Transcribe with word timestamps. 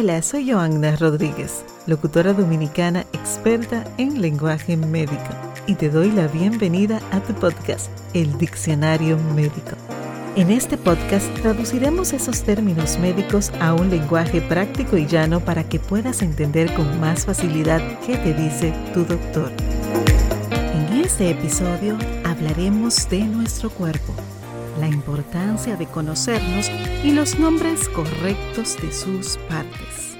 Hola, 0.00 0.22
soy 0.22 0.48
Joanna 0.48 0.94
Rodríguez, 0.94 1.64
locutora 1.88 2.32
dominicana 2.32 3.00
experta 3.12 3.82
en 3.96 4.22
lenguaje 4.22 4.76
médico, 4.76 5.34
y 5.66 5.74
te 5.74 5.90
doy 5.90 6.12
la 6.12 6.28
bienvenida 6.28 7.00
a 7.10 7.18
tu 7.18 7.34
podcast, 7.34 7.90
El 8.14 8.38
Diccionario 8.38 9.18
Médico. 9.34 9.76
En 10.36 10.52
este 10.52 10.76
podcast 10.76 11.26
traduciremos 11.42 12.12
esos 12.12 12.44
términos 12.44 12.96
médicos 13.00 13.50
a 13.60 13.74
un 13.74 13.90
lenguaje 13.90 14.40
práctico 14.40 14.96
y 14.96 15.04
llano 15.04 15.40
para 15.40 15.64
que 15.64 15.80
puedas 15.80 16.22
entender 16.22 16.72
con 16.74 17.00
más 17.00 17.26
facilidad 17.26 17.82
qué 18.06 18.16
te 18.18 18.34
dice 18.34 18.72
tu 18.94 19.04
doctor. 19.04 19.50
En 20.52 21.00
este 21.00 21.30
episodio 21.30 21.98
hablaremos 22.24 23.08
de 23.10 23.24
nuestro 23.24 23.68
cuerpo 23.68 24.14
la 24.78 24.88
importancia 24.88 25.76
de 25.76 25.86
conocernos 25.86 26.70
y 27.04 27.12
los 27.12 27.38
nombres 27.38 27.88
correctos 27.88 28.76
de 28.80 28.92
sus 28.92 29.36
partes. 29.48 30.16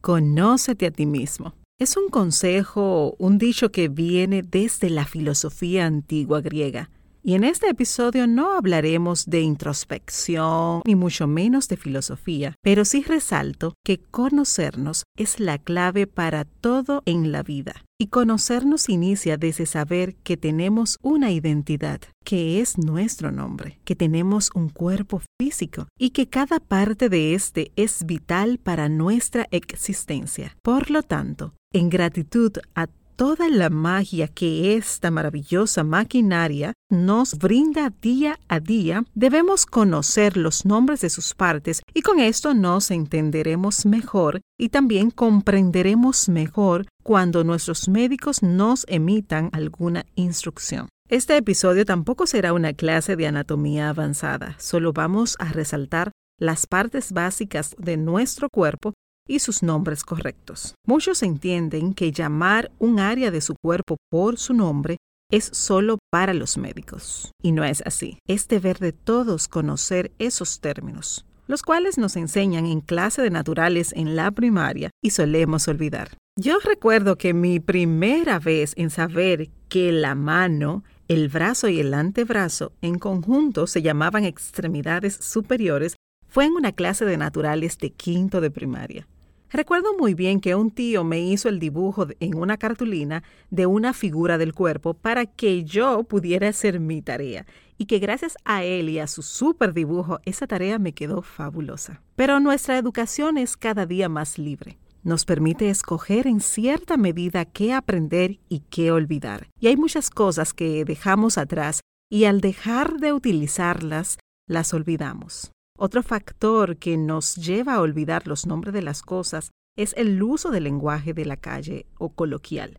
Conócete 0.00 0.86
a 0.86 0.90
ti 0.90 1.06
mismo. 1.06 1.54
Es 1.78 1.96
un 1.96 2.08
consejo, 2.08 3.14
un 3.18 3.38
dicho 3.38 3.70
que 3.70 3.88
viene 3.88 4.42
desde 4.42 4.88
la 4.90 5.04
filosofía 5.04 5.86
antigua 5.86 6.40
griega 6.40 6.90
y 7.26 7.34
en 7.34 7.42
este 7.42 7.68
episodio 7.68 8.28
no 8.28 8.52
hablaremos 8.52 9.26
de 9.26 9.40
introspección, 9.40 10.82
ni 10.86 10.94
mucho 10.94 11.26
menos 11.26 11.66
de 11.66 11.76
filosofía, 11.76 12.54
pero 12.62 12.84
sí 12.84 13.02
resalto 13.02 13.74
que 13.84 13.98
conocernos 13.98 15.02
es 15.18 15.40
la 15.40 15.58
clave 15.58 16.06
para 16.06 16.44
todo 16.44 17.02
en 17.04 17.32
la 17.32 17.42
vida. 17.42 17.82
Y 17.98 18.08
conocernos 18.08 18.88
inicia 18.88 19.38
desde 19.38 19.66
saber 19.66 20.14
que 20.22 20.36
tenemos 20.36 20.98
una 21.02 21.32
identidad, 21.32 22.00
que 22.24 22.60
es 22.60 22.78
nuestro 22.78 23.32
nombre, 23.32 23.80
que 23.84 23.96
tenemos 23.96 24.50
un 24.54 24.68
cuerpo 24.68 25.20
físico 25.40 25.88
y 25.98 26.10
que 26.10 26.28
cada 26.28 26.60
parte 26.60 27.08
de 27.08 27.34
este 27.34 27.72
es 27.74 28.06
vital 28.06 28.58
para 28.58 28.88
nuestra 28.88 29.48
existencia. 29.50 30.56
Por 30.62 30.92
lo 30.92 31.02
tanto, 31.02 31.54
en 31.72 31.90
gratitud 31.90 32.52
a 32.76 32.86
toda 33.16 33.48
la 33.48 33.70
magia 33.70 34.28
que 34.28 34.76
esta 34.76 35.10
maravillosa 35.10 35.82
maquinaria 35.82 36.74
nos 36.90 37.38
brinda 37.38 37.90
día 38.02 38.38
a 38.46 38.60
día, 38.60 39.04
debemos 39.14 39.64
conocer 39.64 40.36
los 40.36 40.66
nombres 40.66 41.00
de 41.00 41.10
sus 41.10 41.34
partes 41.34 41.82
y 41.94 42.02
con 42.02 42.20
esto 42.20 42.54
nos 42.54 42.90
entenderemos 42.90 43.86
mejor 43.86 44.42
y 44.58 44.68
también 44.68 45.10
comprenderemos 45.10 46.28
mejor 46.28 46.86
cuando 47.02 47.42
nuestros 47.42 47.88
médicos 47.88 48.42
nos 48.42 48.84
emitan 48.88 49.48
alguna 49.52 50.04
instrucción. 50.14 50.88
Este 51.08 51.36
episodio 51.36 51.84
tampoco 51.84 52.26
será 52.26 52.52
una 52.52 52.74
clase 52.74 53.16
de 53.16 53.26
anatomía 53.26 53.88
avanzada, 53.88 54.56
solo 54.58 54.92
vamos 54.92 55.36
a 55.38 55.52
resaltar 55.52 56.12
las 56.38 56.66
partes 56.66 57.12
básicas 57.12 57.74
de 57.78 57.96
nuestro 57.96 58.50
cuerpo 58.50 58.92
y 59.26 59.40
sus 59.40 59.62
nombres 59.62 60.04
correctos. 60.04 60.74
Muchos 60.86 61.22
entienden 61.22 61.94
que 61.94 62.12
llamar 62.12 62.70
un 62.78 63.00
área 63.00 63.30
de 63.30 63.40
su 63.40 63.54
cuerpo 63.62 63.96
por 64.10 64.38
su 64.38 64.54
nombre 64.54 64.96
es 65.30 65.50
solo 65.52 65.98
para 66.10 66.34
los 66.34 66.56
médicos. 66.56 67.32
Y 67.42 67.52
no 67.52 67.64
es 67.64 67.82
así. 67.84 68.18
Es 68.28 68.48
deber 68.48 68.78
de 68.78 68.92
todos 68.92 69.48
conocer 69.48 70.12
esos 70.18 70.60
términos, 70.60 71.26
los 71.46 71.62
cuales 71.62 71.98
nos 71.98 72.16
enseñan 72.16 72.66
en 72.66 72.80
clase 72.80 73.22
de 73.22 73.30
naturales 73.30 73.92
en 73.92 74.16
la 74.16 74.30
primaria 74.30 74.90
y 75.02 75.10
solemos 75.10 75.68
olvidar. 75.68 76.16
Yo 76.38 76.58
recuerdo 76.62 77.16
que 77.16 77.32
mi 77.32 77.60
primera 77.60 78.38
vez 78.38 78.74
en 78.76 78.90
saber 78.90 79.48
que 79.68 79.90
la 79.90 80.14
mano, 80.14 80.84
el 81.08 81.28
brazo 81.28 81.68
y 81.68 81.80
el 81.80 81.94
antebrazo 81.94 82.72
en 82.82 82.98
conjunto 82.98 83.66
se 83.66 83.80
llamaban 83.80 84.24
extremidades 84.24 85.14
superiores 85.14 85.96
fue 86.28 86.44
en 86.44 86.52
una 86.52 86.72
clase 86.72 87.06
de 87.06 87.16
naturales 87.16 87.78
de 87.78 87.90
quinto 87.90 88.42
de 88.42 88.50
primaria. 88.50 89.08
Recuerdo 89.50 89.96
muy 89.96 90.14
bien 90.14 90.40
que 90.40 90.54
un 90.54 90.70
tío 90.70 91.04
me 91.04 91.20
hizo 91.20 91.48
el 91.48 91.60
dibujo 91.60 92.08
en 92.18 92.36
una 92.36 92.56
cartulina 92.56 93.22
de 93.50 93.66
una 93.66 93.92
figura 93.92 94.38
del 94.38 94.54
cuerpo 94.54 94.94
para 94.94 95.26
que 95.26 95.64
yo 95.64 96.02
pudiera 96.02 96.48
hacer 96.48 96.80
mi 96.80 97.00
tarea 97.00 97.46
y 97.78 97.86
que 97.86 97.98
gracias 97.98 98.36
a 98.44 98.64
él 98.64 98.88
y 98.88 98.98
a 98.98 99.06
su 99.06 99.22
super 99.22 99.72
dibujo 99.72 100.18
esa 100.24 100.46
tarea 100.46 100.78
me 100.78 100.92
quedó 100.92 101.22
fabulosa. 101.22 102.02
Pero 102.16 102.40
nuestra 102.40 102.76
educación 102.76 103.38
es 103.38 103.56
cada 103.56 103.86
día 103.86 104.08
más 104.08 104.38
libre. 104.38 104.78
Nos 105.04 105.24
permite 105.24 105.70
escoger 105.70 106.26
en 106.26 106.40
cierta 106.40 106.96
medida 106.96 107.44
qué 107.44 107.72
aprender 107.72 108.40
y 108.48 108.60
qué 108.70 108.90
olvidar. 108.90 109.46
Y 109.60 109.68
hay 109.68 109.76
muchas 109.76 110.10
cosas 110.10 110.52
que 110.52 110.84
dejamos 110.84 111.38
atrás 111.38 111.82
y 112.10 112.24
al 112.24 112.40
dejar 112.40 112.94
de 112.94 113.12
utilizarlas, 113.12 114.18
las 114.48 114.74
olvidamos. 114.74 115.52
Otro 115.78 116.02
factor 116.02 116.78
que 116.78 116.96
nos 116.96 117.36
lleva 117.36 117.74
a 117.74 117.80
olvidar 117.80 118.26
los 118.26 118.46
nombres 118.46 118.72
de 118.72 118.82
las 118.82 119.02
cosas 119.02 119.50
es 119.76 119.92
el 119.98 120.22
uso 120.22 120.50
del 120.50 120.64
lenguaje 120.64 121.12
de 121.12 121.26
la 121.26 121.36
calle 121.36 121.86
o 121.98 122.08
coloquial. 122.08 122.78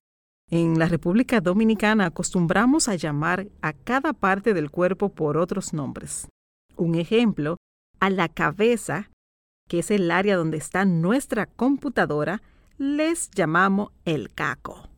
En 0.49 0.79
la 0.79 0.87
República 0.87 1.39
Dominicana 1.39 2.05
acostumbramos 2.05 2.87
a 2.87 2.95
llamar 2.95 3.49
a 3.61 3.73
cada 3.73 4.13
parte 4.13 4.53
del 4.53 4.71
cuerpo 4.71 5.09
por 5.09 5.37
otros 5.37 5.73
nombres. 5.73 6.27
Un 6.75 6.95
ejemplo, 6.95 7.57
a 7.99 8.09
la 8.09 8.29
cabeza, 8.29 9.11
que 9.67 9.79
es 9.79 9.91
el 9.91 10.09
área 10.09 10.35
donde 10.35 10.57
está 10.57 10.85
nuestra 10.85 11.45
computadora, 11.45 12.41
les 12.77 13.29
llamamos 13.31 13.91
el 14.05 14.33
caco. 14.33 14.89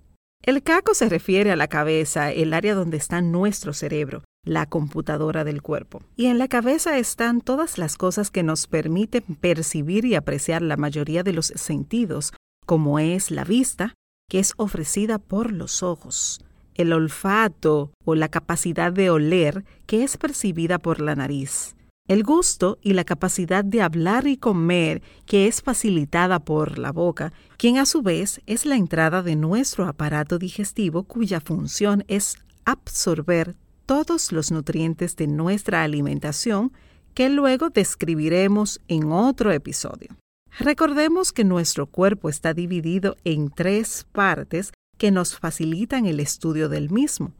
El 0.41 0.63
caco 0.63 0.93
se 0.93 1.09
refiere 1.09 1.51
a 1.51 1.57
la 1.57 1.67
cabeza, 1.67 2.31
el 2.31 2.53
área 2.53 2.75
donde 2.75 2.97
está 2.97 3.21
nuestro 3.21 3.73
cerebro, 3.73 4.23
la 4.43 4.65
computadora 4.65 5.43
del 5.43 5.61
cuerpo. 5.61 6.01
Y 6.15 6.25
en 6.25 6.37
la 6.37 6.47
cabeza 6.47 6.97
están 6.97 7.41
todas 7.41 7.77
las 7.77 7.97
cosas 7.97 8.31
que 8.31 8.43
nos 8.43 8.67
permiten 8.67 9.23
percibir 9.39 10.05
y 10.05 10.15
apreciar 10.15 10.61
la 10.61 10.77
mayoría 10.77 11.23
de 11.23 11.33
los 11.33 11.47
sentidos, 11.47 12.33
como 12.65 12.99
es 12.99 13.31
la 13.31 13.43
vista, 13.43 13.93
que 14.29 14.39
es 14.39 14.53
ofrecida 14.57 15.17
por 15.17 15.51
los 15.51 15.83
ojos, 15.83 16.41
el 16.75 16.93
olfato 16.93 17.91
o 18.05 18.15
la 18.15 18.29
capacidad 18.29 18.93
de 18.93 19.09
oler, 19.09 19.65
que 19.85 20.03
es 20.03 20.17
percibida 20.17 20.79
por 20.79 21.01
la 21.01 21.15
nariz, 21.15 21.75
el 22.07 22.23
gusto 22.23 22.79
y 22.81 22.93
la 22.93 23.03
capacidad 23.03 23.63
de 23.63 23.81
hablar 23.81 24.27
y 24.27 24.37
comer, 24.37 25.01
que 25.25 25.47
es 25.47 25.61
facilitada 25.61 26.39
por 26.39 26.79
la 26.79 26.91
boca, 26.91 27.33
quien 27.57 27.77
a 27.77 27.85
su 27.85 28.01
vez 28.01 28.41
es 28.45 28.65
la 28.65 28.75
entrada 28.77 29.21
de 29.21 29.35
nuestro 29.35 29.85
aparato 29.85 30.39
digestivo 30.39 31.03
cuya 31.03 31.41
función 31.41 32.05
es 32.07 32.37
absorber 32.65 33.55
todos 33.89 34.31
los 34.31 34.51
nutrientes 34.51 35.15
de 35.15 35.25
nuestra 35.25 35.81
alimentación 35.81 36.71
que 37.15 37.27
luego 37.27 37.71
describiremos 37.71 38.79
en 38.87 39.11
otro 39.11 39.51
episodio. 39.51 40.15
Recordemos 40.59 41.31
que 41.31 41.43
nuestro 41.43 41.87
cuerpo 41.87 42.29
está 42.29 42.53
dividido 42.53 43.17
en 43.23 43.49
tres 43.49 44.05
partes 44.11 44.73
que 44.99 45.09
nos 45.09 45.35
facilitan 45.39 46.05
el 46.05 46.19
estudio 46.19 46.69
del 46.69 46.91
mismo. 46.91 47.33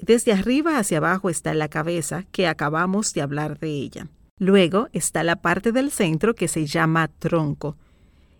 Desde 0.00 0.32
arriba 0.32 0.78
hacia 0.78 0.98
abajo 0.98 1.30
está 1.30 1.54
la 1.54 1.68
cabeza, 1.68 2.24
que 2.32 2.48
acabamos 2.48 3.14
de 3.14 3.22
hablar 3.22 3.60
de 3.60 3.68
ella. 3.68 4.08
Luego 4.40 4.88
está 4.92 5.22
la 5.22 5.36
parte 5.36 5.70
del 5.70 5.92
centro 5.92 6.34
que 6.34 6.48
se 6.48 6.66
llama 6.66 7.06
tronco. 7.06 7.76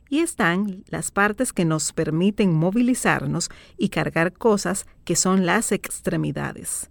Y 0.09 0.19
están 0.19 0.83
las 0.89 1.13
partes 1.13 1.53
que 1.53 1.65
nos 1.65 1.93
permiten 1.93 2.53
movilizarnos 2.53 3.51
y 3.79 3.91
cargar 3.91 4.33
cosas 4.33 4.85
que 5.05 5.15
son 5.15 5.47
las 5.47 5.71
extremidades. 5.71 6.89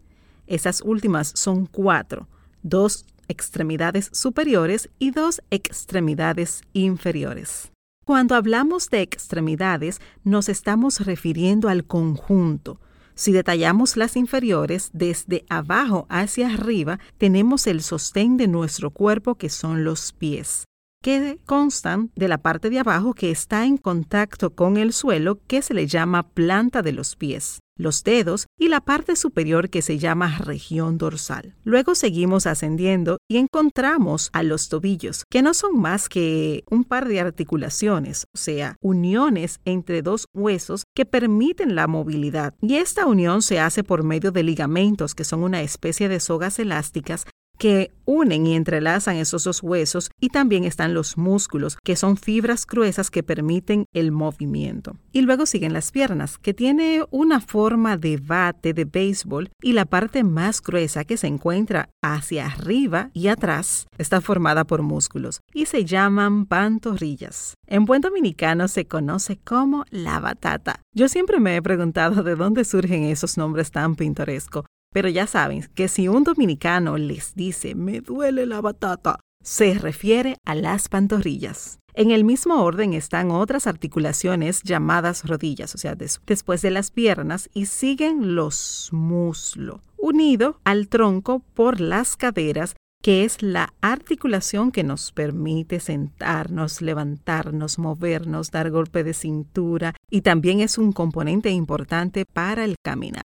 Esas 0.52 0.82
últimas 0.82 1.32
son 1.34 1.66
cuatro, 1.66 2.28
dos 2.62 3.06
extremidades 3.30 4.10
superiores 4.12 4.90
y 5.00 5.12
dos 5.12 5.42
extremidades 5.50 6.62
inferiores. 6.74 7.72
Cuando 8.06 8.36
hablamos 8.36 8.90
de 8.90 9.02
extremidades, 9.02 10.02
nos 10.26 10.50
estamos 10.50 11.00
refiriendo 11.06 11.70
al 11.70 11.86
conjunto. 11.86 12.82
Si 13.16 13.32
detallamos 13.32 13.96
las 13.96 14.18
inferiores, 14.18 14.90
desde 14.92 15.46
abajo 15.48 16.06
hacia 16.10 16.50
arriba, 16.54 17.00
tenemos 17.18 17.66
el 17.66 17.82
sostén 17.82 18.36
de 18.36 18.50
nuestro 18.50 18.92
cuerpo 18.92 19.36
que 19.36 19.48
son 19.48 19.86
los 19.86 20.12
pies 20.12 20.66
que 21.02 21.40
constan 21.46 22.12
de 22.16 22.28
la 22.28 22.38
parte 22.40 22.70
de 22.70 22.78
abajo 22.78 23.16
que 23.16 23.32
está 23.32 23.66
en 23.66 23.78
contacto 23.78 24.54
con 24.54 24.78
el 24.78 24.94
suelo 24.94 25.40
que 25.48 25.64
se 25.64 25.74
le 25.74 25.88
llama 25.88 26.30
planta 26.30 26.84
de 26.84 26.92
los 26.92 27.16
pies 27.16 27.60
los 27.82 28.04
dedos 28.04 28.48
y 28.58 28.70
la 28.70 28.82
parte 28.82 29.16
superior 29.16 29.70
que 29.70 29.82
se 29.82 29.98
llama 29.98 30.38
región 30.38 30.98
dorsal. 30.98 31.56
Luego 31.64 31.96
seguimos 31.96 32.48
ascendiendo 32.48 33.18
y 33.28 33.38
encontramos 33.38 34.30
a 34.34 34.44
los 34.44 34.70
tobillos, 34.70 35.26
que 35.30 35.42
no 35.42 35.54
son 35.54 35.80
más 35.80 36.08
que 36.08 36.64
un 36.70 36.84
par 36.84 37.08
de 37.08 37.20
articulaciones, 37.20 38.26
o 38.34 38.38
sea, 38.38 38.78
uniones 38.82 39.60
entre 39.66 40.02
dos 40.02 40.26
huesos 40.34 40.84
que 40.96 41.06
permiten 41.06 41.76
la 41.76 41.88
movilidad. 41.88 42.54
Y 42.62 42.76
esta 42.76 43.06
unión 43.06 43.42
se 43.42 43.60
hace 43.60 43.84
por 43.84 44.04
medio 44.04 44.32
de 44.32 44.44
ligamentos, 44.44 45.16
que 45.16 45.24
son 45.24 45.44
una 45.44 45.62
especie 45.62 46.08
de 46.08 46.20
sogas 46.20 46.60
elásticas 46.60 47.26
que 47.62 47.92
unen 48.06 48.48
y 48.48 48.56
entrelazan 48.56 49.18
esos 49.18 49.44
dos 49.44 49.62
huesos 49.62 50.10
y 50.20 50.30
también 50.30 50.64
están 50.64 50.96
los 50.96 51.16
músculos, 51.16 51.78
que 51.84 51.96
son 51.96 52.18
fibras 52.18 52.66
gruesas 52.66 53.12
que 53.12 53.22
permiten 53.22 53.86
el 53.94 54.12
movimiento. 54.12 54.98
Y 55.12 55.22
luego 55.22 55.46
siguen 55.46 55.72
las 55.72 55.92
piernas, 55.92 56.40
que 56.40 56.56
tiene 56.56 57.04
una 57.12 57.40
forma 57.40 57.98
de 57.98 58.18
bate 58.18 58.74
de 58.74 58.86
béisbol 58.86 59.52
y 59.62 59.74
la 59.74 59.86
parte 59.86 60.24
más 60.24 60.60
gruesa 60.60 61.04
que 61.04 61.18
se 61.18 61.28
encuentra 61.28 61.90
hacia 62.02 62.48
arriba 62.48 63.12
y 63.14 63.28
atrás 63.28 63.86
está 64.00 64.22
formada 64.22 64.64
por 64.66 64.82
músculos 64.82 65.42
y 65.54 65.68
se 65.68 65.86
llaman 65.86 66.48
pantorrillas. 66.48 67.54
En 67.68 67.86
buen 67.86 68.02
dominicano 68.02 68.68
se 68.70 68.88
conoce 68.88 69.38
como 69.38 69.86
la 69.92 70.20
batata. 70.20 70.82
Yo 70.94 71.08
siempre 71.08 71.40
me 71.40 71.56
he 71.56 71.62
preguntado 71.62 72.24
de 72.24 72.36
dónde 72.36 72.66
surgen 72.66 73.04
esos 73.04 73.38
nombres 73.38 73.70
tan 73.70 73.96
pintorescos, 73.96 74.66
pero 74.94 75.10
ya 75.10 75.28
saben 75.28 75.68
que 75.74 75.88
si 75.88 76.08
un 76.08 76.24
dominicano 76.24 76.98
les 76.98 77.36
dice 77.36 77.76
me 77.76 78.02
duele 78.02 78.46
la 78.46 78.62
batata, 78.62 79.20
se 79.44 79.74
refiere 79.74 80.38
a 80.46 80.56
las 80.56 80.90
pantorrillas. 80.90 81.80
En 81.94 82.12
el 82.12 82.24
mismo 82.24 82.64
orden 82.64 82.94
están 82.94 83.32
otras 83.32 83.68
articulaciones 83.68 84.62
llamadas 84.64 85.26
rodillas, 85.26 85.76
o 85.76 85.78
sea, 85.78 85.96
después 85.96 86.62
de 86.62 86.72
las 86.72 86.90
piernas, 86.90 87.50
y 87.54 87.66
siguen 87.66 88.36
los 88.36 88.90
muslos, 88.94 89.82
unido 89.98 90.62
al 90.64 90.88
tronco 90.88 91.44
por 91.54 91.82
las 91.82 92.16
caderas, 92.16 92.76
que 93.04 93.26
es 93.26 93.42
la 93.42 93.74
articulación 93.82 94.72
que 94.72 94.84
nos 94.84 95.12
permite 95.12 95.80
sentarnos, 95.80 96.82
levantarnos, 96.82 97.78
movernos, 97.78 98.52
dar 98.52 98.70
golpe 98.70 99.04
de 99.04 99.14
cintura, 99.14 99.94
y 100.10 100.22
también 100.22 100.62
es 100.62 100.78
un 100.78 100.94
componente 100.94 101.50
importante 101.50 102.26
para 102.26 102.64
el 102.64 102.76
caminar. 102.82 103.24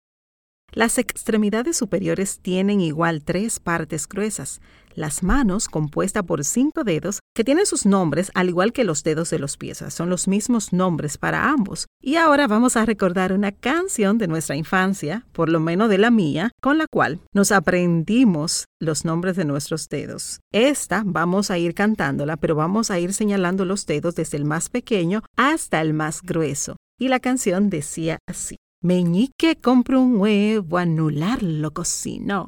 Las 0.73 0.97
extremidades 0.97 1.75
superiores 1.75 2.39
tienen 2.39 2.79
igual 2.79 3.23
tres 3.25 3.59
partes 3.59 4.07
gruesas. 4.07 4.62
Las 4.95 5.21
manos, 5.21 5.68
compuesta 5.68 6.23
por 6.23 6.45
cinco 6.45 6.85
dedos, 6.85 7.19
que 7.35 7.44
tienen 7.44 7.65
sus 7.65 7.85
nombres 7.85 8.31
al 8.35 8.47
igual 8.47 8.71
que 8.71 8.85
los 8.85 9.03
dedos 9.03 9.29
de 9.29 9.39
los 9.39 9.57
pies. 9.57 9.83
Son 9.89 10.09
los 10.09 10.29
mismos 10.29 10.71
nombres 10.71 11.18
para 11.18 11.50
ambos. 11.50 11.88
Y 12.01 12.15
ahora 12.15 12.47
vamos 12.47 12.77
a 12.77 12.85
recordar 12.85 13.33
una 13.33 13.51
canción 13.51 14.18
de 14.18 14.29
nuestra 14.29 14.56
infancia, 14.56 15.25
por 15.33 15.50
lo 15.50 15.59
menos 15.59 15.89
de 15.89 15.97
la 15.97 16.09
mía, 16.09 16.51
con 16.62 16.77
la 16.77 16.88
cual 16.89 17.19
nos 17.33 17.51
aprendimos 17.51 18.65
los 18.79 19.03
nombres 19.03 19.35
de 19.35 19.44
nuestros 19.44 19.89
dedos. 19.89 20.39
Esta 20.53 21.03
vamos 21.06 21.51
a 21.51 21.57
ir 21.57 21.73
cantándola, 21.73 22.38
pero 22.38 22.56
vamos 22.56 22.91
a 22.91 23.00
ir 23.00 23.13
señalando 23.13 23.65
los 23.65 23.85
dedos 23.85 24.15
desde 24.15 24.38
el 24.38 24.45
más 24.45 24.69
pequeño 24.69 25.21
hasta 25.35 25.81
el 25.81 25.94
más 25.94 26.21
grueso. 26.21 26.77
Y 26.97 27.09
la 27.09 27.19
canción 27.19 27.69
decía 27.69 28.19
así. 28.25 28.60
Meñique 28.83 29.57
compró 29.57 30.01
un 30.01 30.18
huevo, 30.18 30.80
anular 30.80 31.44
lo 31.44 31.72
cocinó. 31.72 32.48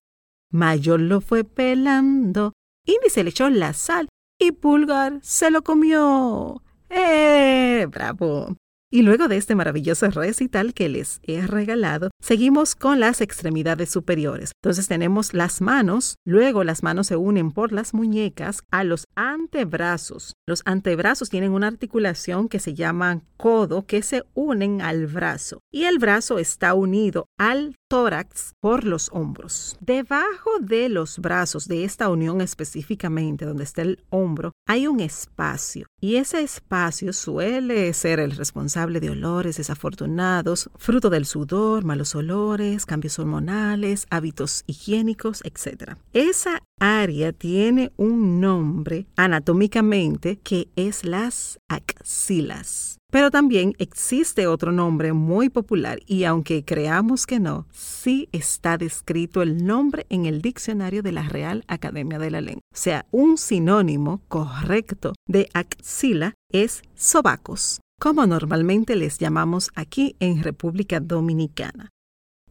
Mayor 0.52 1.00
lo 1.00 1.22
fue 1.22 1.44
pelando, 1.44 2.54
índice 2.88 3.24
le 3.24 3.30
echó 3.30 3.52
la 3.52 3.74
sal 3.74 4.08
y 4.40 4.52
pulgar 4.52 5.20
se 5.22 5.52
lo 5.52 5.62
comió. 5.64 6.64
¡Eh! 6.90 7.86
¡Bravo! 7.92 8.56
Y 8.92 9.04
luego 9.04 9.28
de 9.28 9.38
este 9.38 9.54
maravilloso 9.54 10.10
recital 10.10 10.74
que 10.74 10.90
les 10.90 11.20
he 11.22 11.46
regalado, 11.46 12.10
seguimos 12.24 12.76
con 12.76 13.02
las 13.02 13.20
extremidades 13.20 13.90
superiores. 13.90 14.54
Entonces 14.62 14.88
tenemos 14.88 15.34
las 15.34 15.60
manos, 15.60 16.16
luego 16.26 16.64
las 16.64 16.82
manos 16.82 17.08
se 17.08 17.18
unen 17.18 17.52
por 17.52 17.74
las 17.74 17.94
muñecas 17.94 18.64
a 18.72 18.86
los 18.86 19.08
antebrazos. 19.16 20.34
Los 20.48 20.62
antebrazos 20.64 21.30
tienen 21.30 21.52
una 21.52 21.68
articulación 21.68 22.48
que 22.48 22.60
se 22.60 22.74
llama 22.74 23.22
codo 23.36 23.86
que 23.86 24.02
se 24.02 24.24
unen 24.34 24.82
al 24.82 25.08
brazo 25.08 25.60
y 25.70 25.84
el 25.84 26.00
brazo 26.00 26.40
está 26.40 26.74
unido 26.74 27.26
al 27.38 27.76
tórax 27.90 28.54
por 28.62 28.86
los 28.86 29.10
hombros. 29.12 29.76
Debajo 29.82 30.60
de 30.62 30.88
los 30.88 31.20
brazos 31.20 31.68
de 31.68 31.84
esta 31.84 32.10
unión 32.10 32.40
específicamente 32.40 33.46
donde 33.46 33.66
está 33.66 33.82
el 33.82 34.04
hombro 34.10 34.54
hay 34.66 34.88
un 34.88 35.02
espacio 35.02 35.88
y 36.00 36.16
ese 36.16 36.42
espacio 36.42 37.12
suele 37.12 37.94
ser 37.94 38.20
el 38.20 38.32
responsable 38.32 39.00
de 39.00 39.10
olores 39.10 39.58
desafortunados, 39.58 40.70
fruto 40.78 41.10
del 41.10 41.26
sudor, 41.26 41.84
malos 41.84 42.13
olores, 42.16 42.86
cambios 42.86 43.20
hormonales, 43.20 44.08
hábitos 44.10 44.64
higiénicos, 44.68 45.42
etc. 45.44 45.96
Esa 46.14 46.62
área 46.80 47.34
tiene 47.34 47.92
un 47.98 48.42
nombre 48.42 49.06
anatómicamente 49.16 50.38
que 50.38 50.70
es 50.76 51.06
las 51.06 51.60
axilas. 51.70 52.98
Pero 53.14 53.30
también 53.30 53.76
existe 53.78 54.48
otro 54.48 54.72
nombre 54.72 55.14
muy 55.14 55.50
popular 55.50 56.00
y 56.08 56.24
aunque 56.24 56.66
creamos 56.66 57.28
que 57.28 57.40
no, 57.40 57.68
sí 57.72 58.28
está 58.32 58.80
descrito 58.80 59.44
el 59.44 59.64
nombre 59.64 60.08
en 60.10 60.26
el 60.26 60.42
diccionario 60.42 61.04
de 61.04 61.12
la 61.12 61.22
Real 61.22 61.64
Academia 61.68 62.18
de 62.18 62.32
la 62.32 62.42
Lengua. 62.42 62.64
O 62.74 62.76
sea, 62.76 63.06
un 63.12 63.38
sinónimo 63.38 64.22
correcto 64.28 65.14
de 65.28 65.48
axila 65.54 66.34
es 66.50 66.82
sobacos, 66.96 67.82
como 68.00 68.26
normalmente 68.26 68.96
les 68.96 69.20
llamamos 69.20 69.70
aquí 69.76 70.16
en 70.20 70.42
República 70.42 71.00
Dominicana. 71.00 71.92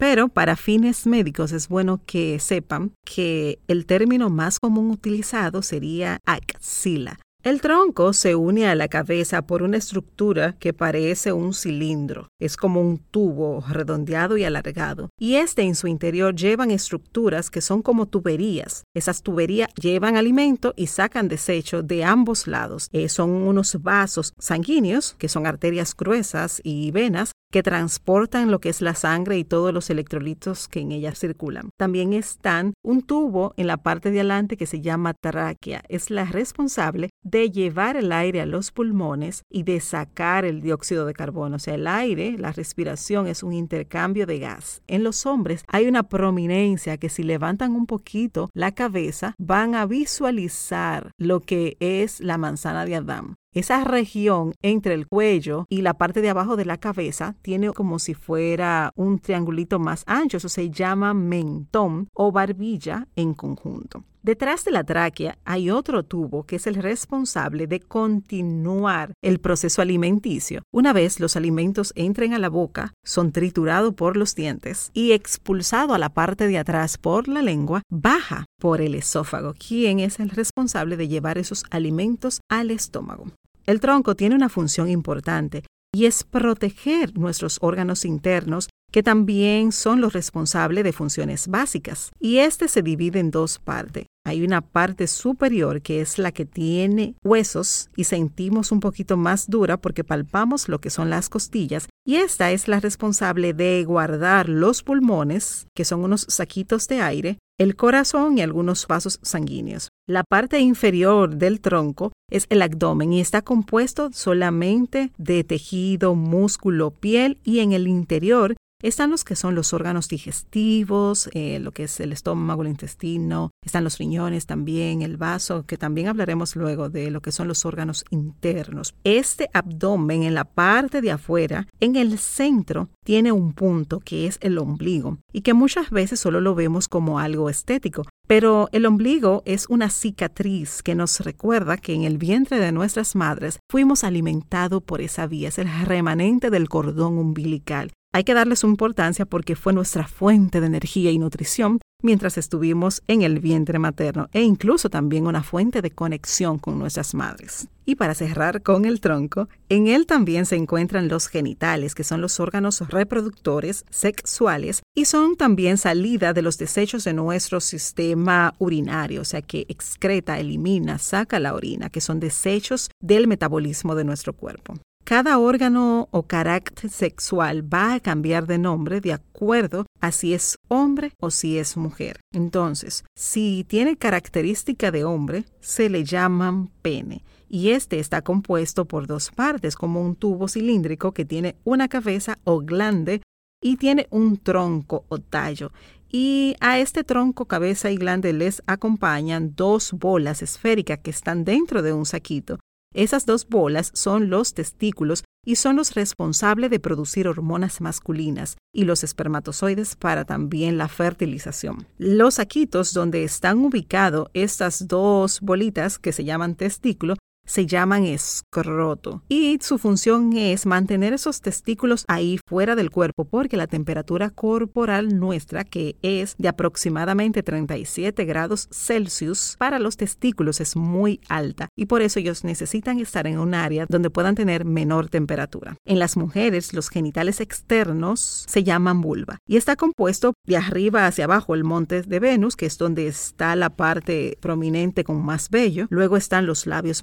Pero 0.03 0.29
para 0.29 0.57
fines 0.57 1.07
médicos 1.07 1.53
es 1.53 1.69
bueno 1.69 2.01
que 2.05 2.41
sepan 2.41 2.91
que 3.05 3.61
el 3.69 3.87
término 3.87 4.31
más 4.31 4.59
común 4.59 4.91
utilizado 4.91 5.63
sería 5.63 6.19
axila, 6.27 7.21
el 7.45 7.61
tronco 7.61 8.13
se 8.13 8.37
une 8.37 8.69
a 8.69 8.77
la 8.77 8.87
cabeza 8.87 9.43
por 9.43 9.65
una 9.65 9.77
estructura 9.77 10.53
que 10.61 10.73
parece 10.73 11.33
un 11.33 11.55
cilindro. 11.55 12.29
Es 12.41 12.57
como 12.57 12.81
un 12.81 12.99
tubo 12.99 13.65
redondeado 13.69 14.37
y 14.37 14.45
alargado. 14.45 15.09
Y 15.19 15.35
este 15.35 15.63
en 15.63 15.75
su 15.75 15.89
interior 15.89 16.37
llevan 16.37 16.71
estructuras 16.71 17.51
que 17.51 17.61
son 17.61 17.83
como 17.83 18.07
tuberías. 18.07 18.85
Esas 18.95 19.23
tuberías 19.23 19.75
llevan 19.75 20.17
alimento 20.17 20.73
y 20.77 20.87
sacan 20.87 21.27
desecho 21.27 21.83
de 21.83 22.05
ambos 22.05 22.47
lados. 22.47 22.87
Eh, 22.93 23.09
son 23.09 23.31
unos 23.31 23.83
vasos 23.83 24.35
sanguíneos, 24.39 25.17
que 25.19 25.29
son 25.29 25.45
arterias 25.45 25.97
gruesas 25.97 26.61
y 26.63 26.93
venas, 26.93 27.33
que 27.53 27.63
transportan 27.63 28.51
lo 28.51 28.61
que 28.61 28.71
es 28.71 28.81
la 28.81 28.95
sangre 28.95 29.39
y 29.39 29.45
todos 29.45 29.73
los 29.73 29.91
electrolitos 29.91 30.67
que 30.69 30.81
en 30.81 30.91
ella 30.91 31.15
circulan. 31.15 31.69
También 31.77 32.15
están 32.15 32.73
un 32.83 33.03
tubo 33.03 33.53
en 33.57 33.67
la 33.67 33.77
parte 33.77 34.11
de 34.11 34.21
adelante 34.21 34.57
que 34.57 34.67
se 34.67 34.81
llama 34.81 35.15
tráquea. 35.15 35.83
Es 35.89 36.11
la 36.11 36.25
responsable 36.25 37.11
de 37.23 37.51
llevar 37.51 37.97
el 37.97 38.11
aire 38.11 38.41
a 38.41 38.47
los 38.47 38.73
pulmones 38.73 39.43
y 39.51 39.63
de 39.65 39.81
sacar 39.81 40.45
el 40.45 40.63
dióxido 40.63 41.05
de 41.05 41.13
carbono. 41.13 41.57
O 41.57 41.59
sea, 41.59 41.75
el 41.75 41.87
aire, 41.87 42.37
la 42.39 42.53
respiración 42.53 43.27
es 43.27 43.43
un 43.43 43.53
intercambio 43.53 44.27
de 44.27 44.39
gas. 44.39 44.83
En 44.87 45.05
los 45.05 45.27
hombres 45.27 45.63
hay 45.69 45.87
una 45.87 46.05
prominencia 46.05 46.97
que 46.97 47.11
si 47.11 47.23
levantan 47.23 47.73
un 47.73 47.87
poquito 47.87 48.49
la 48.55 48.73
cabeza 48.73 49.35
van 49.39 49.75
a 49.75 49.85
visualizar 49.85 51.11
lo 51.19 51.41
que 51.41 51.77
es 51.81 52.21
la 52.21 52.39
manzana 52.39 52.87
de 52.87 52.97
Adán. 52.97 53.35
Esa 53.55 53.85
región 53.85 54.55
entre 54.63 54.95
el 54.95 55.07
cuello 55.07 55.67
y 55.69 55.83
la 55.83 55.93
parte 55.93 56.23
de 56.23 56.31
abajo 56.31 56.57
de 56.57 56.65
la 56.65 56.79
cabeza 56.79 57.37
tiene 57.43 57.71
como 57.73 57.99
si 57.99 58.15
fuera 58.15 58.93
un 58.97 59.19
triangulito 59.19 59.79
más 59.79 60.05
ancho, 60.07 60.39
eso 60.39 60.49
se 60.49 60.71
llama 60.71 61.13
mentón 61.13 62.09
o 62.15 62.33
barbilla 62.33 63.09
en 63.15 63.35
conjunto. 63.35 64.05
Detrás 64.23 64.65
de 64.65 64.71
la 64.71 64.85
tráquea 64.85 65.37
hay 65.45 65.69
otro 65.69 66.03
tubo 66.03 66.45
que 66.45 66.57
es 66.57 66.67
el 66.67 66.77
responsable 66.77 67.67
de 67.67 67.81
continuar 67.81 69.13
el 69.21 69.39
proceso 69.39 69.83
alimenticio. 69.83 70.63
Una 70.73 70.95
vez 70.95 71.21
los 71.21 71.37
alimentos 71.37 71.93
entren 71.95 72.33
a 72.33 72.39
la 72.39 72.49
boca, 72.49 72.95
son 73.05 73.33
triturados 73.33 73.93
por 73.93 74.17
los 74.17 74.35
dientes 74.35 74.91
y 74.95 75.13
expulsado 75.13 75.93
a 75.93 75.99
la 75.99 76.09
parte 76.09 76.47
de 76.47 76.57
atrás 76.57 76.97
por 76.97 77.29
la 77.29 77.43
lengua, 77.43 77.83
baja 77.91 78.47
por 78.59 78.81
el 78.81 78.95
esófago, 78.95 79.53
quien 79.55 79.99
es 79.99 80.21
el 80.21 80.31
responsable 80.31 80.97
de 80.97 81.09
llevar 81.09 81.37
esos 81.37 81.65
alimentos 81.71 82.41
al 82.49 82.71
estómago. 82.71 83.27
El 83.67 83.81
tronco 83.81 84.17
tiene 84.17 84.35
una 84.35 84.49
función 84.49 84.89
importante 84.89 85.63
y 85.95 86.07
es 86.07 86.25
proteger 86.25 87.17
nuestros 87.17 87.59
órganos 87.61 88.05
internos 88.05 88.69
que 88.91 89.03
también 89.03 89.73
son 89.73 90.01
los 90.01 90.13
responsables 90.13 90.85
de 90.85 90.93
funciones 90.93 91.49
básicas. 91.49 92.11
Y 92.21 92.39
este 92.39 92.69
se 92.69 92.83
divide 92.83 93.21
en 93.21 93.31
dos 93.31 93.59
partes. 93.59 94.07
Hay 94.25 94.45
una 94.45 94.61
parte 94.61 95.07
superior 95.07 95.81
que 95.81 96.01
es 96.01 96.19
la 96.19 96.31
que 96.31 96.45
tiene 96.45 97.15
huesos 97.25 97.89
y 97.97 98.05
sentimos 98.05 98.71
un 98.71 98.81
poquito 98.81 99.17
más 99.17 99.49
dura 99.49 99.79
porque 99.79 100.05
palpamos 100.05 100.69
lo 100.69 100.79
que 100.79 100.91
son 100.91 101.11
las 101.11 101.29
costillas 101.29 101.89
y 102.07 102.17
esta 102.17 102.53
es 102.53 102.69
la 102.69 102.81
responsable 102.81 103.53
de 103.55 103.83
guardar 103.85 104.49
los 104.49 104.83
pulmones, 104.83 105.67
que 105.75 105.85
son 105.85 106.05
unos 106.05 106.27
saquitos 106.29 106.87
de 106.87 107.01
aire, 107.01 107.39
el 107.63 107.77
corazón 107.77 108.39
y 108.39 108.43
algunos 108.43 108.87
vasos 108.87 109.19
sanguíneos. 109.23 109.89
La 110.07 110.25
parte 110.25 110.59
inferior 110.61 111.37
del 111.37 111.61
tronco 111.61 112.13
es 112.31 112.47
el 112.51 112.63
abdomen 112.63 113.13
y 113.13 113.21
está 113.21 113.43
compuesto 113.43 114.11
solamente 114.13 115.13
de 115.17 115.45
tejido, 115.45 116.15
músculo, 116.15 116.91
piel 116.91 117.39
y 117.45 117.61
en 117.61 117.73
el 117.73 117.87
interior 117.87 118.57
están 118.83 119.11
los 119.11 119.25
que 119.25 119.37
son 119.37 119.55
los 119.55 119.73
órganos 119.73 120.09
digestivos, 120.09 121.31
eh, 121.33 121.59
lo 121.61 121.73
que 121.73 121.85
es 121.85 122.01
el 122.01 122.13
estómago, 122.13 122.63
el 122.63 122.69
intestino, 122.69 123.51
están 123.65 123.85
los 123.85 123.99
riñones 123.99 124.47
también, 124.47 125.03
el 125.03 125.17
vaso, 125.17 125.65
que 125.65 125.79
también 125.79 126.09
hablaremos 126.09 126.57
luego 126.57 126.91
de 126.91 127.11
lo 127.11 127.21
que 127.21 127.33
son 127.33 127.49
los 127.49 127.65
órganos 127.65 128.05
internos. 128.11 128.95
Este 129.05 129.49
abdomen 129.53 130.25
en 130.25 130.35
la 130.35 130.45
parte 130.45 131.01
de 131.01 131.13
afuera, 131.13 131.67
en 131.81 131.97
el 131.97 132.19
centro, 132.19 132.89
tiene 133.05 133.33
un 133.33 133.53
punto 133.53 134.01
que 134.01 134.27
es 134.27 134.39
el 134.41 134.59
ombligo 134.59 135.19
y 135.33 135.43
que 135.43 135.55
muchas 135.55 135.91
veces 135.91 136.21
solo 136.21 136.41
lo 136.41 136.55
vemos 136.55 136.89
como 136.89 137.19
algo 137.19 137.49
estético, 137.49 138.05
Pero 138.29 138.69
el 138.73 138.87
ombligo 138.87 139.43
es 139.45 139.67
una 139.69 139.91
cicatriz 139.91 140.83
que 140.83 140.95
nos 140.95 141.21
recuerda 141.21 141.77
que 141.77 141.93
en 141.93 142.05
el 142.05 142.19
vientre 142.19 142.59
de 142.59 142.73
nuestras 142.73 143.15
madres 143.15 143.59
fuimos 143.69 144.05
alimentados 144.05 144.83
por 144.83 145.01
esa 145.01 145.27
vía, 145.27 145.49
es 145.49 145.59
el 145.59 145.69
remanente 145.85 146.49
del 146.49 146.69
cordón 146.69 147.19
umbilical. 147.19 147.93
Hay 148.15 148.25
que 148.25 148.35
darle 148.35 148.57
su 148.57 148.67
importancia 148.67 149.25
porque 149.25 149.57
fue 149.57 149.73
nuestra 149.73 150.07
fuente 150.07 150.61
de 150.61 150.67
energía 150.67 151.11
y 151.11 151.19
nutrición 151.19 151.79
mientras 152.03 152.37
estuvimos 152.37 153.03
en 153.07 153.23
el 153.23 153.41
vientre 153.41 153.79
materno 153.79 154.29
e 154.33 154.43
incluso 154.43 154.91
también 154.91 155.27
una 155.27 155.43
fuente 155.43 155.81
de 155.81 155.93
conexión 155.93 156.59
con 156.59 156.79
nuestras 156.79 157.15
madres. 157.15 157.69
Y 157.87 157.95
para 157.95 158.15
cerrar 158.15 158.63
con 158.63 158.85
el 158.85 159.01
tronco, 159.01 159.49
en 159.71 159.87
él 159.87 160.05
también 160.05 160.45
se 160.45 160.57
encuentran 160.57 161.09
los 161.09 161.29
genitales, 161.29 161.95
que 161.95 162.05
son 162.05 162.21
los 162.21 162.39
órganos 162.39 162.87
reproductores 162.91 163.87
sexuales 163.89 164.83
y 164.95 165.07
son 165.07 165.37
también 165.37 165.79
salida 165.79 166.35
de 166.35 166.43
los 166.43 166.59
desechos 166.59 167.05
de 167.05 167.15
nuestro 167.15 167.61
sistema 167.61 168.53
urinario, 168.59 169.23
o 169.23 169.25
sea 169.25 169.41
que 169.41 169.65
excreta, 169.69 170.39
elimina, 170.39 170.99
saca 170.99 171.41
la 171.41 171.55
orina, 171.55 171.89
que 171.89 172.03
son 172.03 172.21
desechos 172.21 172.91
del 173.01 173.27
metabolismo 173.27 173.95
de 173.95 174.05
nuestro 174.05 174.35
cuerpo. 174.35 174.75
Cada 175.05 175.37
órgano 175.39 176.09
o 176.13 176.23
carácter 176.23 176.89
sexual 176.89 177.63
va 177.63 177.95
a 177.95 178.01
cambiar 178.01 178.47
de 178.47 178.57
nombre 178.57 179.01
de 179.01 179.13
acuerdo 179.13 179.85
a 180.01 180.13
si 180.13 180.33
es 180.33 180.57
hombre 180.69 181.13
o 181.19 181.31
si 181.31 181.59
es 181.59 181.77
mujer. 181.77 182.21
Entonces, 182.33 183.05
si 183.17 183.65
tiene 183.69 183.97
característica 183.97 184.93
de 184.93 185.05
hombre, 185.05 185.45
se 185.61 185.91
le 185.91 186.05
llaman 186.05 186.69
pene. 186.83 187.25
Y 187.49 187.71
este 187.71 187.99
está 187.99 188.23
compuesto 188.23 188.85
por 188.85 189.09
dos 189.09 189.31
partes, 189.33 189.75
como 189.75 190.01
un 190.01 190.15
tubo 190.15 190.47
cilíndrico 190.47 191.13
que 191.13 191.25
tiene 191.25 191.57
una 191.65 191.89
cabeza 191.89 192.39
o 192.45 192.61
glande 192.61 193.23
y 193.61 193.79
tiene 193.79 194.07
un 194.11 194.39
tronco 194.39 195.05
o 195.09 195.19
tallo. 195.19 195.73
Y 196.11 196.55
a 196.61 196.79
este 196.79 197.03
tronco, 197.03 197.47
cabeza 197.47 197.91
y 197.91 197.97
glande 197.97 198.33
les 198.33 198.63
acompañan 198.67 199.55
dos 199.57 199.93
bolas 199.93 200.43
esféricas 200.43 201.01
que 201.01 201.11
están 201.11 201.45
dentro 201.45 201.83
de 201.83 201.93
un 201.93 202.07
saquito 202.07 202.61
esas 202.95 203.27
dos 203.27 203.49
bolas 203.49 203.91
son 203.95 204.31
los 204.31 204.55
testículos 204.55 205.25
y 205.45 205.57
son 205.57 205.77
los 205.77 205.95
responsables 205.95 206.71
de 206.71 206.79
producir 206.79 207.27
hormonas 207.27 207.81
masculinas 207.81 208.57
y 208.73 208.85
los 208.85 209.03
espermatozoides 209.03 209.97
para 209.97 210.25
también 210.25 210.79
la 210.79 210.89
fertilización. 210.89 211.87
Los 211.99 212.35
saquitos 212.35 212.93
donde 212.93 213.25
están 213.25 213.59
ubicados 213.59 214.29
estas 214.35 214.87
dos 214.87 215.41
bolitas 215.41 215.99
que 215.99 216.13
se 216.13 216.25
llaman 216.25 216.55
testículo 216.55 217.17
se 217.45 217.67
llaman 217.67 218.05
escroto 218.05 219.23
y 219.29 219.59
su 219.61 219.79
función 219.79 220.33
es 220.37 220.67
mantener 220.67 221.13
esos 221.13 221.41
testículos 221.41 222.05
ahí 222.09 222.39
fuera 222.47 222.77
del 222.77 222.91
cuerpo 222.91 223.25
porque 223.25 223.57
la 223.57 223.67
temperatura 223.67 224.31
corporal 224.31 225.19
nuestra 225.19 225.65
que 225.65 225.97
es 226.03 226.35
de 226.39 226.49
aproximadamente 226.49 227.43
37 227.43 228.25
grados 228.25 228.69
Celsius 228.71 229.57
para 229.59 229.79
los 229.79 229.97
testículos 229.97 230.61
es 230.61 230.77
muy 230.77 231.21
alta 231.29 231.69
y 231.77 231.87
por 231.87 232.03
eso 232.03 232.21
ellos 232.21 232.45
necesitan 232.45 232.99
estar 233.01 233.27
en 233.27 233.39
un 233.39 233.55
área 233.55 233.87
donde 233.89 234.11
puedan 234.11 234.35
tener 234.35 234.65
menor 234.65 235.09
temperatura. 235.09 235.77
En 235.85 235.99
las 235.99 236.17
mujeres 236.17 236.73
los 236.73 236.89
genitales 236.89 237.41
externos 237.41 238.45
se 238.49 238.63
llaman 238.63 239.01
vulva 239.01 239.39
y 239.47 239.57
está 239.57 239.77
compuesto 239.77 240.35
de 240.47 240.57
arriba 240.57 241.07
hacia 241.07 241.25
abajo 241.25 241.55
el 241.55 241.65
monte 241.65 242.03
de 242.03 242.21
Venus 242.21 242.57
que 242.57 242.67
es 242.67 242.79
donde 242.79 243.07
está 243.09 243.57
la 243.57 243.71
parte 243.71 244.39
prominente 244.41 245.05
con 245.05 245.25
más 245.25 245.51
vello, 245.51 245.87
luego 245.91 246.17
están 246.17 246.47
los 246.47 246.67
labios 246.67 247.03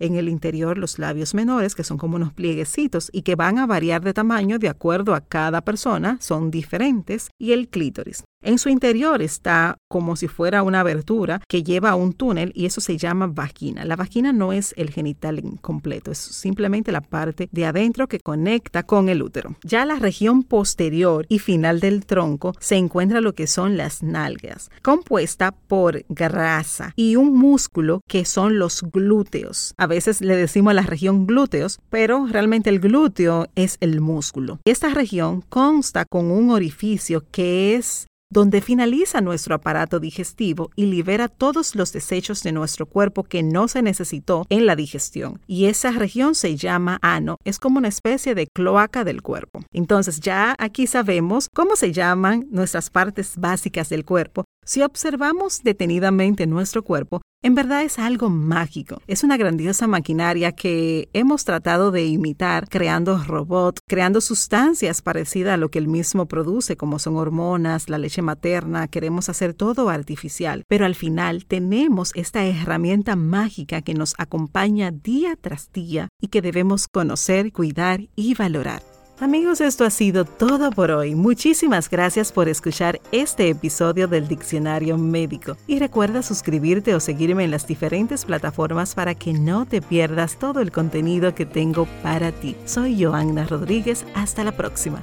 en 0.00 0.16
el 0.16 0.28
interior 0.28 0.78
los 0.78 0.98
labios 0.98 1.34
menores, 1.34 1.74
que 1.74 1.84
son 1.84 1.98
como 1.98 2.16
unos 2.16 2.32
plieguecitos 2.32 3.10
y 3.12 3.22
que 3.22 3.34
van 3.34 3.58
a 3.58 3.66
variar 3.66 4.02
de 4.02 4.12
tamaño 4.12 4.58
de 4.58 4.68
acuerdo 4.68 5.14
a 5.14 5.20
cada 5.20 5.62
persona, 5.62 6.18
son 6.20 6.50
diferentes, 6.50 7.30
y 7.38 7.52
el 7.52 7.68
clítoris. 7.68 8.24
En 8.42 8.58
su 8.58 8.68
interior 8.68 9.22
está 9.22 9.78
como 9.88 10.16
si 10.16 10.26
fuera 10.26 10.64
una 10.64 10.80
abertura 10.80 11.40
que 11.48 11.62
lleva 11.62 11.90
a 11.90 11.94
un 11.94 12.12
túnel 12.12 12.50
y 12.56 12.66
eso 12.66 12.80
se 12.80 12.96
llama 12.96 13.28
vagina. 13.28 13.84
La 13.84 13.94
vagina 13.94 14.32
no 14.32 14.52
es 14.52 14.74
el 14.76 14.90
genital 14.90 15.40
completo, 15.60 16.10
es 16.10 16.18
simplemente 16.18 16.90
la 16.90 17.02
parte 17.02 17.48
de 17.52 17.66
adentro 17.66 18.08
que 18.08 18.18
conecta 18.18 18.82
con 18.82 19.08
el 19.08 19.22
útero. 19.22 19.54
Ya 19.62 19.84
la 19.84 19.96
región 19.96 20.42
posterior 20.42 21.24
y 21.28 21.38
final 21.38 21.78
del 21.78 22.04
tronco 22.04 22.54
se 22.58 22.76
encuentra 22.76 23.20
lo 23.20 23.34
que 23.34 23.46
son 23.46 23.76
las 23.76 24.02
nalgas, 24.02 24.70
compuesta 24.82 25.52
por 25.52 26.04
grasa 26.08 26.94
y 26.96 27.14
un 27.16 27.36
músculo 27.36 28.00
que 28.08 28.24
son 28.24 28.58
los 28.58 28.82
glúteos. 28.82 29.74
A 29.76 29.86
veces 29.86 30.20
le 30.20 30.36
decimos 30.36 30.72
a 30.72 30.74
la 30.74 30.82
región 30.82 31.26
glúteos, 31.26 31.78
pero 31.90 32.26
realmente 32.26 32.70
el 32.70 32.80
glúteo 32.80 33.46
es 33.54 33.76
el 33.80 34.00
músculo. 34.00 34.58
Esta 34.64 34.88
región 34.88 35.42
consta 35.48 36.06
con 36.06 36.30
un 36.30 36.50
orificio 36.50 37.24
que 37.30 37.76
es 37.76 38.06
donde 38.32 38.62
finaliza 38.62 39.20
nuestro 39.20 39.54
aparato 39.54 40.00
digestivo 40.00 40.70
y 40.74 40.86
libera 40.86 41.28
todos 41.28 41.74
los 41.74 41.92
desechos 41.92 42.42
de 42.42 42.52
nuestro 42.52 42.86
cuerpo 42.86 43.24
que 43.24 43.42
no 43.42 43.68
se 43.68 43.82
necesitó 43.82 44.46
en 44.48 44.64
la 44.64 44.74
digestión. 44.74 45.42
Y 45.46 45.66
esa 45.66 45.90
región 45.90 46.34
se 46.34 46.56
llama 46.56 46.98
ano, 47.02 47.36
es 47.44 47.58
como 47.58 47.76
una 47.76 47.88
especie 47.88 48.34
de 48.34 48.46
cloaca 48.46 49.04
del 49.04 49.20
cuerpo. 49.20 49.60
Entonces 49.70 50.20
ya 50.20 50.56
aquí 50.58 50.86
sabemos 50.86 51.48
cómo 51.54 51.76
se 51.76 51.92
llaman 51.92 52.46
nuestras 52.50 52.88
partes 52.88 53.34
básicas 53.36 53.90
del 53.90 54.06
cuerpo. 54.06 54.44
Si 54.64 54.80
observamos 54.80 55.62
detenidamente 55.62 56.46
nuestro 56.46 56.82
cuerpo, 56.82 57.20
en 57.42 57.54
verdad 57.54 57.82
es 57.82 57.98
algo 57.98 58.30
mágico. 58.30 59.02
Es 59.06 59.24
una 59.24 59.36
grandiosa 59.36 59.86
maquinaria 59.86 60.52
que 60.52 61.08
hemos 61.12 61.44
tratado 61.44 61.90
de 61.90 62.06
imitar 62.06 62.68
creando 62.68 63.22
robots, 63.22 63.80
creando 63.88 64.20
sustancias 64.20 65.02
parecidas 65.02 65.54
a 65.54 65.56
lo 65.56 65.68
que 65.70 65.78
el 65.78 65.88
mismo 65.88 66.26
produce, 66.26 66.76
como 66.76 66.98
son 66.98 67.16
hormonas, 67.16 67.88
la 67.88 67.98
leche 67.98 68.22
materna. 68.22 68.88
Queremos 68.88 69.28
hacer 69.28 69.54
todo 69.54 69.88
artificial, 69.88 70.64
pero 70.68 70.86
al 70.86 70.94
final 70.94 71.44
tenemos 71.46 72.12
esta 72.14 72.44
herramienta 72.44 73.16
mágica 73.16 73.82
que 73.82 73.94
nos 73.94 74.14
acompaña 74.18 74.92
día 74.92 75.36
tras 75.40 75.72
día 75.72 76.08
y 76.20 76.28
que 76.28 76.42
debemos 76.42 76.86
conocer, 76.88 77.52
cuidar 77.52 78.08
y 78.14 78.34
valorar. 78.34 78.91
Amigos, 79.22 79.60
esto 79.60 79.84
ha 79.84 79.90
sido 79.90 80.24
todo 80.24 80.70
por 80.72 80.90
hoy. 80.90 81.14
Muchísimas 81.14 81.88
gracias 81.88 82.32
por 82.32 82.48
escuchar 82.48 83.00
este 83.12 83.48
episodio 83.48 84.08
del 84.08 84.26
Diccionario 84.26 84.98
Médico. 84.98 85.56
Y 85.68 85.78
recuerda 85.78 86.24
suscribirte 86.24 86.92
o 86.96 86.98
seguirme 86.98 87.44
en 87.44 87.52
las 87.52 87.64
diferentes 87.64 88.24
plataformas 88.24 88.96
para 88.96 89.14
que 89.14 89.32
no 89.32 89.64
te 89.64 89.80
pierdas 89.80 90.40
todo 90.40 90.58
el 90.58 90.72
contenido 90.72 91.36
que 91.36 91.46
tengo 91.46 91.86
para 92.02 92.32
ti. 92.32 92.56
Soy 92.64 93.00
Joanna 93.00 93.46
Rodríguez. 93.46 94.04
Hasta 94.16 94.42
la 94.42 94.56
próxima. 94.56 95.00